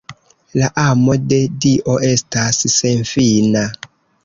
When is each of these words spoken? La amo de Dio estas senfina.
La 0.61 0.69
amo 0.83 1.17
de 1.33 1.39
Dio 1.67 1.99
estas 2.09 2.65
senfina. 2.79 3.67